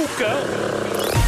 O 0.00 0.08
cão. 0.16 1.20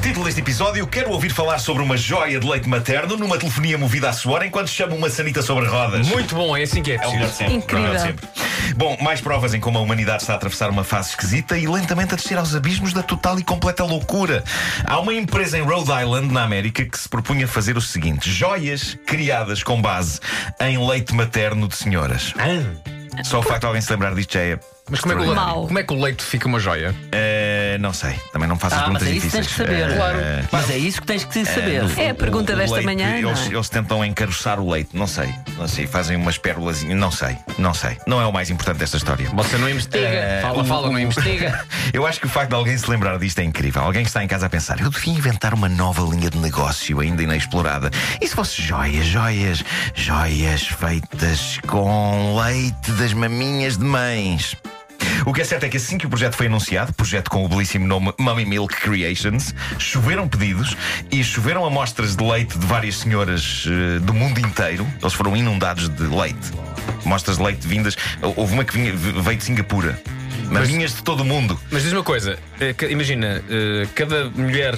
Título 0.00 0.26
deste 0.26 0.40
episódio: 0.40 0.86
Quero 0.86 1.10
ouvir 1.10 1.30
falar 1.30 1.58
sobre 1.58 1.82
uma 1.82 1.96
joia 1.96 2.38
de 2.38 2.46
leite 2.46 2.68
materno 2.68 3.16
numa 3.16 3.36
telefonia 3.36 3.76
movida 3.76 4.08
a 4.08 4.12
suor 4.12 4.44
enquanto 4.44 4.68
chamo 4.68 4.94
uma 4.94 5.10
sanita 5.10 5.42
sobre 5.42 5.66
rodas. 5.66 6.06
Muito 6.06 6.32
bom, 6.36 6.56
é 6.56 6.62
assim 6.62 6.80
que 6.80 6.92
é 6.92 6.94
É 6.94 7.06
o 7.08 7.12
melhor 7.12 7.30
sempre. 7.30 7.54
Incrível. 7.54 7.86
É 7.86 7.88
o 7.88 7.92
melhor 7.92 7.96
de 7.96 8.22
sempre. 8.22 8.28
Bom, 8.76 8.96
mais 9.00 9.20
provas 9.20 9.52
em 9.52 9.58
como 9.58 9.78
a 9.78 9.80
humanidade 9.80 10.22
está 10.22 10.34
a 10.34 10.36
atravessar 10.36 10.70
uma 10.70 10.84
fase 10.84 11.10
esquisita 11.10 11.58
e 11.58 11.66
lentamente 11.66 12.14
a 12.14 12.16
descer 12.16 12.38
aos 12.38 12.54
abismos 12.54 12.92
da 12.92 13.02
total 13.02 13.36
e 13.40 13.42
completa 13.42 13.82
loucura. 13.82 14.44
Há 14.84 15.00
uma 15.00 15.12
empresa 15.12 15.58
em 15.58 15.62
Rhode 15.62 15.90
Island, 15.90 16.32
na 16.32 16.44
América, 16.44 16.84
que 16.84 16.96
se 16.98 17.08
propunha 17.08 17.48
fazer 17.48 17.76
o 17.76 17.80
seguinte: 17.80 18.30
joias 18.30 18.96
criadas 19.06 19.62
com 19.64 19.82
base 19.82 20.20
em 20.60 20.78
leite 20.86 21.12
materno 21.14 21.66
de 21.66 21.74
senhoras. 21.74 22.32
Ah, 22.38 23.22
Só 23.24 23.40
o 23.40 23.42
facto 23.42 23.62
de 23.62 23.66
alguém 23.66 23.82
se 23.82 23.90
lembrar 23.90 24.14
disto 24.14 24.34
já 24.34 24.40
é. 24.40 24.58
mas 24.90 25.00
como 25.00 25.14
é, 25.14 25.16
que 25.16 25.30
o, 25.30 25.34
Mau. 25.34 25.66
como 25.66 25.78
é 25.78 25.82
que 25.82 25.92
o 25.92 26.02
leite 26.02 26.22
fica 26.24 26.46
uma 26.48 26.58
joia? 26.58 26.94
Eh, 27.74 27.78
não 27.78 27.92
sei, 27.92 28.14
também 28.32 28.48
não 28.48 28.56
faço 28.56 28.74
as 28.76 28.82
Ah, 28.82 28.88
mas 28.90 29.02
perguntas 29.02 29.08
é 29.08 29.16
isso 29.16 29.26
que 29.26 29.32
tens 29.32 29.46
difíceis. 29.46 29.68
que 29.68 29.78
saber. 29.78 29.90
Eh, 29.92 29.96
Claro. 29.96 30.48
Mas 30.52 30.70
é 30.70 30.78
isso 30.78 31.00
que 31.00 31.06
tens 31.06 31.24
que 31.24 31.44
saber. 31.44 31.82
É 31.98 32.10
a 32.10 32.14
pergunta 32.14 32.52
o 32.52 32.56
desta 32.56 32.74
leite, 32.76 32.86
manhã, 32.86 33.20
não 33.20 33.30
Eles, 33.30 33.50
é? 33.50 33.54
eles 33.54 33.68
tentam 33.68 34.04
encaroçar 34.04 34.60
o 34.60 34.70
leite, 34.70 34.90
não 34.96 35.06
sei. 35.06 35.32
Não 35.56 35.68
sei, 35.68 35.86
fazem 35.86 36.16
umas 36.16 36.36
pérolas, 36.38 36.82
não 36.82 37.10
sei, 37.10 37.36
não 37.58 37.72
sei. 37.74 37.96
Não 38.06 38.20
é 38.20 38.26
o 38.26 38.32
mais 38.32 38.50
importante 38.50 38.78
desta 38.78 38.96
história. 38.96 39.28
Você 39.34 39.56
não 39.56 39.68
investiga. 39.68 39.98
Eh, 40.06 40.40
fala, 40.42 40.62
o- 40.62 40.64
fala, 40.64 40.90
não 40.90 40.98
investiga. 40.98 41.64
Eu 41.92 42.06
acho 42.06 42.18
que 42.20 42.26
o 42.26 42.28
facto 42.28 42.48
de 42.50 42.56
alguém 42.56 42.76
se 42.76 42.88
lembrar 42.90 43.18
disto 43.18 43.38
é 43.38 43.44
incrível. 43.44 43.82
Alguém 43.82 44.02
está 44.02 44.22
em 44.24 44.26
casa 44.28 44.46
a 44.46 44.50
pensar: 44.50 44.80
eu 44.80 44.90
devia 44.90 45.12
inventar 45.12 45.54
uma 45.54 45.68
nova 45.68 46.02
linha 46.02 46.30
de 46.30 46.38
negócio 46.38 46.98
ainda 47.00 47.22
inexplorada. 47.22 47.90
E 48.20 48.26
se 48.26 48.34
fosse 48.34 48.60
joias, 48.62 49.06
joias, 49.06 49.64
joias 49.94 50.66
feitas 50.66 51.58
com 51.66 52.36
leite 52.40 52.90
das 52.92 53.12
maminhas 53.12 53.76
de 53.76 53.84
mães? 53.84 54.56
O 55.26 55.32
que 55.32 55.40
é 55.40 55.44
certo 55.44 55.64
é 55.64 55.68
que 55.70 55.78
assim 55.78 55.96
que 55.96 56.04
o 56.06 56.08
projeto 56.08 56.36
foi 56.36 56.46
anunciado, 56.46 56.92
projeto 56.92 57.30
com 57.30 57.44
o 57.44 57.48
belíssimo 57.48 57.86
nome 57.86 58.12
Mummy 58.18 58.44
Milk 58.44 58.76
Creations, 58.76 59.54
choveram 59.78 60.28
pedidos 60.28 60.76
e 61.10 61.24
choveram 61.24 61.64
amostras 61.64 62.14
de 62.14 62.22
leite 62.22 62.58
de 62.58 62.66
várias 62.66 62.98
senhoras 62.98 63.64
eh, 63.66 64.00
do 64.00 64.12
mundo 64.12 64.38
inteiro. 64.38 64.86
Eles 65.00 65.14
foram 65.14 65.34
inundados 65.34 65.88
de 65.88 66.02
leite. 66.02 66.52
Amostras 67.06 67.38
de 67.38 67.42
leite 67.42 67.66
vindas. 67.66 67.96
Houve 68.36 68.52
uma 68.52 68.64
que 68.64 68.74
vinha, 68.74 68.92
veio 68.94 69.38
de 69.38 69.44
Singapura. 69.44 69.98
Maminhas 70.50 70.94
de 70.94 71.02
todo 71.02 71.20
o 71.20 71.24
mundo. 71.24 71.58
Mas 71.70 71.82
diz 71.82 71.92
uma 71.92 72.02
coisa: 72.02 72.38
eh, 72.60 72.74
imagina, 72.90 73.42
eh, 73.48 73.88
cada 73.94 74.28
mulher 74.28 74.76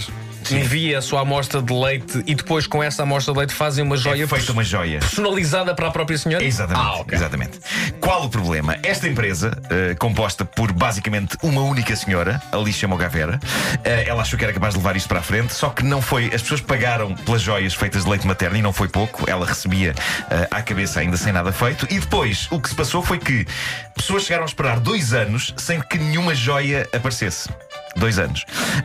envia 0.54 0.98
a 0.98 1.02
sua 1.02 1.20
amostra 1.20 1.60
de 1.62 1.72
leite 1.72 2.22
e 2.26 2.34
depois 2.34 2.66
com 2.66 2.82
essa 2.82 3.02
amostra 3.02 3.32
de 3.32 3.38
leite 3.40 3.54
fazem 3.54 3.82
uma 3.84 3.96
joia 3.96 4.24
É 4.24 4.26
feita 4.26 4.52
uma 4.52 4.64
joia. 4.64 4.98
personalizada 5.00 5.74
para 5.74 5.88
a 5.88 5.90
própria 5.90 6.16
senhora? 6.18 6.44
Exatamente, 6.44 6.86
Ah, 6.86 6.94
ok. 7.00 7.16
exatamente. 7.16 7.58
Qual 8.00 8.24
o 8.24 8.28
problema? 8.28 8.76
Esta 8.82 9.08
empresa, 9.08 9.56
eh, 9.70 9.94
composta 9.98 10.44
por 10.44 10.72
basicamente 10.72 11.36
uma 11.42 11.60
única 11.62 11.94
senhora, 11.96 12.40
Alicia 12.52 12.86
Mogavera, 12.88 13.38
eh, 13.84 14.04
ela 14.08 14.22
achou 14.22 14.38
que 14.38 14.44
era 14.44 14.52
capaz 14.52 14.74
de 14.74 14.78
levar 14.80 14.96
isto 14.96 15.08
para 15.08 15.20
a 15.20 15.22
frente, 15.22 15.54
só 15.54 15.68
que 15.70 15.82
não 15.82 16.00
foi. 16.02 16.26
As 16.34 16.42
pessoas 16.42 16.60
pagaram 16.60 17.14
pelas 17.14 17.42
joias 17.42 17.74
feitas 17.74 18.04
de 18.04 18.10
leite 18.10 18.26
materno 18.26 18.56
e 18.56 18.62
não 18.62 18.72
foi 18.72 18.88
pouco. 18.88 19.28
Ela 19.28 19.46
recebia 19.46 19.94
eh, 20.30 20.48
à 20.50 20.62
cabeça 20.62 21.00
ainda 21.00 21.16
sem 21.16 21.32
nada 21.32 21.52
feito. 21.52 21.86
E 21.90 21.98
depois, 21.98 22.46
o 22.50 22.60
que 22.60 22.68
se 22.68 22.74
passou 22.74 23.02
foi 23.02 23.18
que 23.18 23.46
pessoas 23.96 24.24
chegaram 24.24 24.44
a 24.44 24.46
esperar 24.46 24.80
dois 24.80 25.12
anos 25.12 25.54
sem 25.56 25.80
que 25.80 25.98
nenhuma 25.98 26.34
joia 26.34 26.88
aparecesse. 26.92 27.48
Dois 27.96 28.18
anos. 28.18 28.44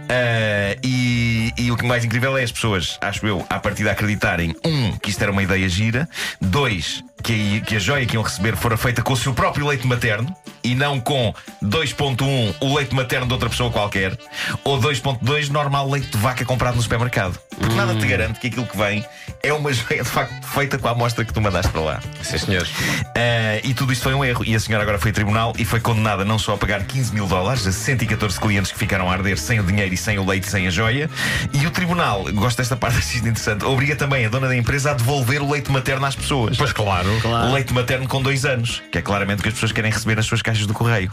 Ah, 0.10 0.76
e, 0.84 1.54
e 1.58 1.72
o 1.72 1.78
que 1.78 1.86
mais 1.86 2.04
incrível 2.06 2.38
é 2.38 2.44
as 2.44 2.52
pessoas, 2.52 2.98
acho 3.02 3.26
eu, 3.28 3.46
à 3.50 3.60
partida 3.60 3.92
acreditarem: 3.92 4.56
um, 4.66 4.92
que 4.98 5.10
isto 5.10 5.22
era 5.22 5.32
uma 5.32 5.44
ideia 5.44 5.68
gira, 5.68 6.08
dois, 6.40 7.04
que 7.22 7.58
a, 7.58 7.66
que 7.66 7.76
a 7.76 7.80
joia 7.80 8.06
que 8.06 8.16
iam 8.16 8.24
receber 8.24 8.56
fora 8.56 8.78
feita 8.78 9.02
com 9.02 9.14
o 9.14 9.18
seu 9.18 9.34
próprio 9.34 9.68
leite 9.68 9.86
materno 9.88 10.36
e 10.64 10.76
não 10.76 11.00
com 11.00 11.34
2.1 11.64 12.56
o 12.60 12.76
leite 12.76 12.94
materno 12.94 13.28
de 13.28 13.34
outra 13.34 13.50
pessoa 13.50 13.72
qualquer, 13.72 14.18
ou 14.64 14.80
2.2 14.80 15.50
normal 15.50 15.90
leite 15.90 16.10
de 16.10 16.18
vaca 16.18 16.46
comprado 16.46 16.76
no 16.76 16.82
supermercado. 16.82 17.40
Porque 17.58 17.76
nada 17.76 17.96
te 17.96 18.08
garante 18.08 18.40
que 18.40 18.48
aquilo 18.48 18.66
que 18.66 18.78
vem 18.78 19.06
é 19.44 19.54
uma 19.54 19.72
joia 19.74 20.04
de 20.04 20.10
facto 20.10 20.46
feita 20.48 20.78
com 20.78 20.88
a 20.88 20.92
amostra 20.92 21.24
que 21.26 21.34
tu 21.34 21.42
mandaste 21.42 21.72
para 21.72 21.82
lá. 21.82 22.00
Sim, 22.24 22.38
senhores. 22.38 22.72
Ah, 23.16 23.60
e 23.64 23.74
tudo 23.74 23.94
isto 23.94 24.04
foi 24.04 24.14
um 24.14 24.24
erro. 24.24 24.44
E 24.46 24.56
a 24.56 24.60
senhora 24.60 24.84
agora 24.84 25.00
foi 25.00 25.12
a 25.12 25.14
tribunal 25.14 25.54
e 25.58 25.66
foi 25.66 25.80
condenada 25.80 26.26
não 26.26 26.40
só 26.40 26.54
a 26.54 26.58
pagar 26.58 26.84
15 26.84 27.14
mil 27.14 27.28
dólares 27.28 27.66
a 27.68 27.72
114 27.72 28.40
clientes 28.40 28.72
que 28.72 28.78
ficaram 28.78 29.10
a 29.10 29.14
arder 29.14 29.38
sem 29.38 29.60
o 29.60 29.64
dinheiro 29.64 29.94
e 29.94 29.98
sem 29.98 30.18
o 30.18 30.26
leite 30.26 30.48
e 30.48 30.52
sem 30.52 30.68
a 30.68 30.70
joia. 30.70 31.10
E 31.54 31.66
o 31.66 31.72
tribunal, 31.72 32.26
gosto 32.34 32.58
desta 32.58 32.76
parte, 32.76 32.98
interessante, 33.18 33.66
obriga 33.66 33.96
também 33.96 34.26
a 34.26 34.30
dona 34.30 34.48
da 34.48 34.56
empresa 34.56 34.92
a 34.92 34.94
devolver 34.94 35.42
o 35.42 35.52
leite 35.52 35.72
materno 35.72 36.06
às 36.06 36.16
pessoas. 36.16 36.58
Pois 36.58 36.74
claro. 36.74 37.11
O 37.50 37.54
leite 37.54 37.74
materno 37.74 38.08
com 38.08 38.22
dois 38.22 38.46
anos, 38.46 38.82
que 38.92 38.98
é 38.98 39.02
claramente 39.02 39.40
o 39.40 39.44
que 39.44 39.50
as 39.50 39.54
pessoas 39.54 39.72
querem 39.72 39.92
receber 39.92 40.16
nas 40.16 40.26
suas 40.26 40.42
caixas 40.42 40.66
do 40.66 40.74
correio. 40.74 41.12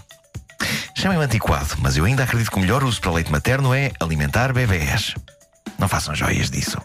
Chamem-me 0.95 1.25
antiquado, 1.25 1.77
mas 1.79 1.97
eu 1.97 2.05
ainda 2.05 2.25
acredito 2.25 2.51
que 2.51 2.57
o 2.57 2.61
melhor 2.61 2.83
uso 2.83 3.01
para 3.01 3.13
leite 3.13 3.31
materno 3.31 3.73
é 3.73 3.93
alimentar 4.01 4.53
bebés. 4.53 5.15
Não 5.79 5.89
façam 5.89 6.15
joias 6.15 6.51
disso. 6.51 6.77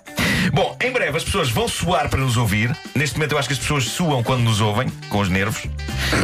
Bom, 0.51 0.75
em 0.81 0.91
breve 0.91 1.17
as 1.17 1.23
pessoas 1.23 1.49
vão 1.49 1.67
suar 1.67 2.09
para 2.09 2.19
nos 2.19 2.37
ouvir. 2.37 2.75
Neste 2.95 3.15
momento 3.15 3.33
eu 3.33 3.37
acho 3.37 3.47
que 3.47 3.53
as 3.53 3.59
pessoas 3.59 3.85
suam 3.85 4.23
quando 4.23 4.41
nos 4.41 4.61
ouvem, 4.61 4.89
com 5.09 5.19
os 5.19 5.29
nervos. 5.29 5.63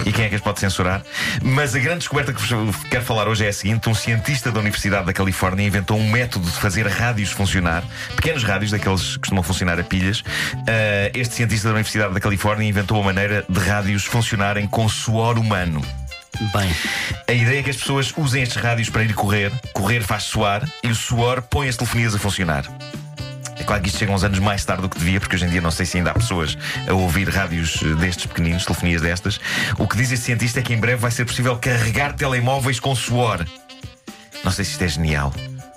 E 0.05 0.11
quem 0.11 0.25
é 0.25 0.29
que 0.29 0.35
as 0.35 0.41
pode 0.41 0.59
censurar? 0.59 1.01
Mas 1.41 1.75
a 1.75 1.79
grande 1.79 1.99
descoberta 1.99 2.33
que 2.33 2.41
vos 2.41 2.75
quero 2.89 3.03
falar 3.03 3.27
hoje 3.27 3.45
é 3.45 3.49
a 3.49 3.53
seguinte: 3.53 3.89
um 3.89 3.95
cientista 3.95 4.51
da 4.51 4.59
Universidade 4.59 5.05
da 5.05 5.13
Califórnia 5.13 5.65
inventou 5.65 5.97
um 5.97 6.09
método 6.09 6.45
de 6.45 6.57
fazer 6.57 6.87
rádios 6.87 7.31
funcionar, 7.31 7.83
pequenos 8.15 8.43
rádios, 8.43 8.71
daqueles 8.71 9.13
que 9.13 9.19
costumam 9.19 9.43
funcionar 9.43 9.79
a 9.79 9.83
pilhas. 9.83 10.23
Ah, 10.67 11.11
este 11.13 11.35
cientista 11.35 11.69
da 11.69 11.73
Universidade 11.75 12.13
da 12.13 12.19
Califórnia 12.19 12.67
inventou 12.67 12.97
uma 12.97 13.05
maneira 13.05 13.45
de 13.47 13.59
rádios 13.59 14.05
funcionarem 14.05 14.67
com 14.67 14.87
suor 14.89 15.37
humano. 15.37 15.81
Bem, 16.53 16.73
A 17.27 17.33
ideia 17.33 17.59
é 17.59 17.63
que 17.63 17.69
as 17.69 17.75
pessoas 17.75 18.13
usem 18.15 18.41
estes 18.43 18.61
rádios 18.61 18.89
para 18.89 19.03
ir 19.03 19.13
correr, 19.13 19.51
correr 19.73 20.01
faz 20.01 20.23
suar 20.23 20.67
e 20.81 20.87
o 20.87 20.95
suor 20.95 21.41
põe 21.41 21.67
as 21.67 21.75
telefonias 21.75 22.15
a 22.15 22.19
funcionar. 22.19 22.63
Claro 23.69 23.83
que 23.83 23.89
isto 23.89 23.99
chega 23.99 24.11
uns 24.11 24.23
anos 24.23 24.39
mais 24.39 24.65
tarde 24.65 24.81
do 24.81 24.89
que 24.89 24.97
devia, 24.97 25.19
porque 25.19 25.35
hoje 25.35 25.45
em 25.45 25.49
dia 25.49 25.61
não 25.61 25.69
sei 25.69 25.85
se 25.85 25.95
ainda 25.95 26.09
há 26.09 26.13
pessoas 26.15 26.57
a 26.87 26.93
ouvir 26.95 27.29
rádios 27.29 27.79
eh, 27.83 27.93
destes 27.93 28.25
pequeninos, 28.25 28.65
telefonias 28.65 28.99
destas. 28.99 29.39
O 29.77 29.87
que 29.87 29.95
diz 29.95 30.11
este 30.11 30.25
cientista 30.25 30.59
é 30.59 30.63
que 30.63 30.73
em 30.73 30.79
breve 30.79 30.99
vai 30.99 31.11
ser 31.11 31.23
possível 31.23 31.55
carregar 31.55 32.13
telemóveis 32.13 32.79
com 32.79 32.95
suor. 32.95 33.45
Não 34.43 34.51
sei 34.51 34.65
se 34.65 34.71
isto 34.71 34.83
é 34.83 34.87
genial 34.87 35.31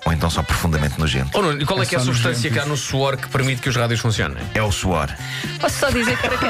ou 0.05 0.13
então 0.13 0.29
só 0.29 0.43
profundamente 0.43 0.99
nojento. 0.99 1.29
Oh, 1.37 1.41
Nuno, 1.41 1.61
e 1.61 1.65
qual 1.65 1.79
é, 1.79 1.83
É 1.83 1.85
que 1.85 1.95
é 1.95 1.97
a 1.97 2.01
só 2.01 2.07
substância 2.07 2.49
que 2.51 2.59
há 2.59 2.65
no 2.65 2.75
suor 2.77 3.17
que 3.17 3.27
permite 3.29 3.61
que 3.61 3.69
os 3.69 3.75
rádios 3.75 3.99
funcionem? 3.99 4.37
É 4.53 4.61
o 4.61 4.71
suor. 4.71 5.09
Posso 5.59 5.79
só 5.79 5.89
dizer 5.89 6.17
que 6.17 6.27
para 6.27 6.37
quem, 6.37 6.49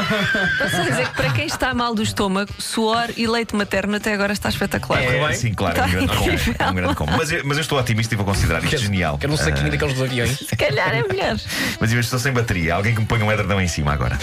posso 0.58 0.75
só 0.75 0.84
dizer 0.84 1.08
que 1.09 1.16
para 1.16 1.30
quem 1.31 1.46
está 1.46 1.74
mal 1.74 1.94
do 1.94 2.02
estômago, 2.03 2.52
suor 2.58 3.09
e 3.16 3.28
leite 3.28 3.56
materno 3.56 3.96
até 3.96 4.13
agora 4.13 4.34
está 4.34 4.50
espetacular. 4.50 5.02
É, 5.02 5.18
É, 5.19 5.34
sim, 5.34 5.53
claro, 5.53 5.80
é 5.80 5.84
um 5.86 5.90
grande 5.92 6.16
combo. 6.16 6.31
É 6.59 6.69
um 6.69 6.74
grande 6.74 6.96
combo. 6.96 7.12
Mas, 7.18 7.31
eu, 7.31 7.42
mas 7.46 7.58
eu 7.58 7.62
estou 7.62 7.80
otimista 7.80 8.13
e 8.13 8.18
vou 8.18 8.25
considerar 8.25 8.63
isto 8.63 8.78
genial. 8.78 9.18
Quero 9.18 9.34
um 9.34 9.38
saquinho 9.38 9.68
Ah, 9.68 9.69
daqueles 9.69 9.94
dos 9.94 10.03
aviões. 10.03 10.38
Se 10.40 10.56
calhar 10.56 10.94
é 10.94 11.03
melhor. 11.08 11.38
Mas 11.80 11.94
eu 11.94 12.00
estou 12.00 12.18
sem 12.19 12.31
bateria. 12.34 12.75
Alguém 12.75 12.94
que 12.96 13.02
me 13.02 13.06
ponha 13.08 13.24
um 13.24 13.31
edredão 13.31 13.62
em 13.62 13.68
cima 13.68 13.94
agora. 13.94 14.18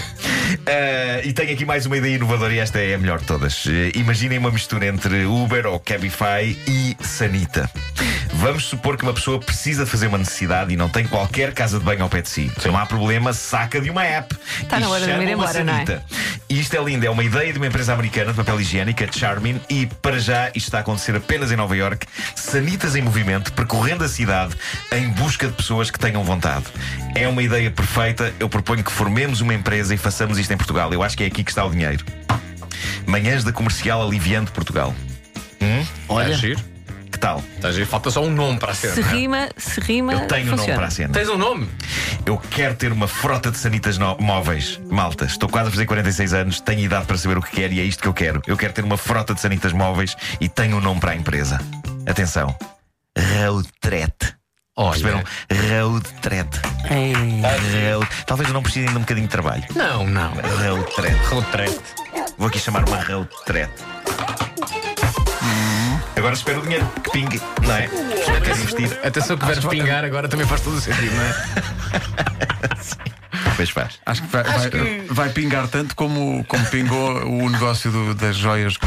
Ah, 0.67 1.21
e 1.25 1.33
tenho 1.33 1.53
aqui 1.53 1.65
mais 1.65 1.87
uma 1.87 1.97
ideia 1.97 2.17
inovadora 2.17 2.53
e 2.53 2.59
esta 2.59 2.79
é 2.79 2.95
a 2.95 2.99
melhor 2.99 3.21
de 3.21 3.27
todas. 3.27 3.65
Eh, 3.67 3.93
imaginem 3.95 4.39
uma 4.39 4.51
mistura 4.51 4.87
entre 4.87 5.25
Uber 5.25 5.67
ou 5.67 5.79
Cabify 5.79 6.59
e 6.67 6.97
Sanita. 7.01 7.71
Vamos 8.41 8.65
supor 8.65 8.97
que 8.97 9.03
uma 9.03 9.13
pessoa 9.13 9.39
precisa 9.39 9.85
de 9.85 9.91
fazer 9.91 10.07
uma 10.07 10.17
necessidade 10.17 10.73
e 10.73 10.77
não 10.77 10.89
tem 10.89 11.07
qualquer 11.07 11.53
casa 11.53 11.79
de 11.79 11.85
banho 11.85 12.03
ao 12.03 12.09
pé 12.09 12.23
de 12.23 12.31
si. 12.31 12.51
Não 12.65 12.75
há 12.75 12.87
problema, 12.87 13.35
saca 13.35 13.79
de 13.79 13.91
uma 13.91 14.03
app. 14.03 14.35
Está 14.63 14.81
na 14.81 14.89
hora 14.89 15.05
de 15.05 15.11
chama 15.11 15.23
ir 15.23 15.35
uma 15.35 15.45
embora, 15.45 15.63
não 15.63 15.75
é? 15.75 15.77
Sanita. 15.77 16.05
E 16.49 16.59
isto 16.59 16.75
é 16.75 16.83
lindo, 16.83 17.05
é 17.05 17.11
uma 17.11 17.23
ideia 17.23 17.53
de 17.53 17.59
uma 17.59 17.67
empresa 17.67 17.93
americana 17.93 18.31
de 18.31 18.39
papel 18.39 18.59
higiênico, 18.59 19.05
a 19.05 19.13
Charmin, 19.13 19.61
e 19.69 19.85
para 19.85 20.19
já 20.19 20.49
isto 20.49 20.69
está 20.69 20.79
a 20.79 20.81
acontecer 20.81 21.15
apenas 21.15 21.53
em 21.53 21.57
Nova 21.57 21.77
York. 21.77 22.07
Sanitas 22.35 22.97
em 22.97 23.03
movimento, 23.03 23.53
percorrendo 23.53 24.05
a 24.05 24.09
cidade 24.09 24.57
em 24.91 25.11
busca 25.11 25.47
de 25.47 25.53
pessoas 25.53 25.91
que 25.91 25.99
tenham 25.99 26.25
vontade. 26.25 26.65
É 27.15 27.29
uma 27.29 27.43
ideia 27.43 27.71
perfeita. 27.71 28.33
Eu 28.41 28.49
proponho 28.49 28.83
que 28.83 28.91
formemos 28.91 29.43
uma 29.43 29.53
empresa 29.53 29.95
e 29.95 29.99
façamos 29.99 30.39
isto 30.39 30.51
em 30.51 30.57
Portugal. 30.57 30.91
Eu 30.95 31.03
acho 31.03 31.15
que 31.15 31.25
é 31.25 31.27
aqui 31.27 31.45
que 31.45 31.51
está 31.51 31.63
o 31.63 31.71
dinheiro. 31.71 32.07
Manhãs 33.05 33.45
da 33.45 33.53
Comercial 33.53 34.03
Aliviante 34.03 34.51
Portugal. 34.51 34.95
olha, 36.09 36.35
Está 36.35 36.80
tal? 37.21 37.43
Falta 37.89 38.11
só 38.11 38.23
um 38.23 38.31
nome 38.31 38.59
para 38.59 38.73
a 38.73 38.75
cena. 38.75 38.95
Se 38.95 39.03
rima, 39.03 39.49
se 39.57 39.81
rima. 39.81 40.13
Eu 40.13 40.27
tenho 40.27 40.43
um 40.47 40.51
nome 40.51 40.59
funciona. 40.59 40.79
para 40.79 40.87
a 40.87 40.91
cena. 40.91 41.13
Tens 41.15 41.29
um 41.29 41.37
nome? 41.39 41.69
Eu 42.27 42.37
quero 42.39 42.75
ter 42.75 42.91
uma 42.93 43.07
frota 43.07 43.51
de 43.51 43.59
sanitas 43.59 43.99
no- 43.99 44.17
móveis. 44.19 44.81
Malta, 44.91 45.25
estou 45.25 45.49
quase 45.49 45.69
a 45.69 45.71
fazer 45.71 45.87
46 45.87 46.33
anos, 46.35 46.61
tenho 46.61 46.81
idade 46.81 47.05
para 47.07 47.17
saber 47.17 47.39
o 47.39 47.43
que 47.43 47.53
quero 47.53 47.73
e 47.73 47.81
é 47.81 47.85
isto 47.85 48.03
que 48.03 48.09
eu 48.09 48.15
quero. 48.15 48.43
Eu 48.47 48.57
quero 48.57 48.73
ter 48.73 48.83
uma 48.85 48.97
frota 48.97 49.35
de 49.35 49.41
sanitas 49.41 49.73
móveis 49.73 50.17
e 50.41 50.49
tenho 50.49 50.77
um 50.79 50.81
nome 50.81 51.01
para 51.01 51.13
a 51.13 51.17
empresa. 51.17 51.61
Atenção. 52.07 52.55
Roadtret. 53.19 54.15
Olha. 54.77 54.91
Perceberam? 54.93 55.23
Roadtret. 55.91 56.49
ei, 56.91 57.13
Road... 57.93 58.09
Talvez 58.27 58.49
eu 58.49 58.55
não 58.55 58.63
precise 58.63 58.87
ainda 58.87 58.99
um 58.99 59.03
bocadinho 59.03 59.27
de 59.27 59.31
trabalho. 59.33 59.65
Não, 59.75 60.07
não. 60.07 60.33
Roadtret. 60.33 61.15
Retrete. 61.29 61.81
Vou 62.39 62.49
aqui 62.49 62.59
chamar 62.59 62.89
uma 62.89 63.03
Roadtret. 63.03 63.69
Agora 66.21 66.35
espero 66.35 66.59
o 66.61 66.63
dinheiro 66.63 66.87
que 67.03 67.11
pingue, 67.13 67.41
não 67.63 67.75
é? 67.75 67.89
Quero 67.89 68.51
investir. 68.61 68.99
Atenção 69.03 69.39
que 69.39 69.47
vais 69.47 69.59
pingar 69.65 70.05
agora 70.05 70.29
também 70.29 70.47
faz 70.47 70.61
todo 70.61 70.77
o 70.77 70.81
sentido, 70.81 71.15
não 71.15 71.23
é? 71.23 71.35
peixe 73.57 73.73
faz. 73.73 73.99
Acho 74.07 74.23
que 74.23 74.29
vai, 74.29 74.43
vai- 74.43 75.05
vai 75.09 75.29
pingar 75.31 75.67
tanto 75.69 75.95
como, 75.97 76.45
como 76.45 76.65
pingou 76.67 77.25
o 77.27 77.49
negócio 77.49 77.91
do- 77.91 78.15
das 78.15 78.37
joias 78.37 78.77
com, 78.77 78.87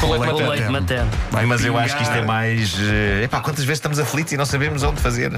Com 0.00 0.06
o 0.06 0.18
leite 0.18 0.42
O 0.42 0.48
leite 0.50 0.68
materno. 0.70 1.10
Vai 1.32 1.46
Mas 1.46 1.64
eu 1.64 1.76
acho 1.76 1.94
pingar. 1.94 1.98
que 1.98 2.02
isto 2.04 2.14
é 2.16 2.26
mais. 2.26 2.74
eh, 2.80 3.22
Epá, 3.24 3.40
quantas 3.40 3.64
vezes 3.64 3.78
estamos 3.78 3.98
aflitos 3.98 4.32
e 4.32 4.36
não 4.36 4.46
sabemos 4.46 4.82
onde 4.84 5.00
fazer? 5.00 5.32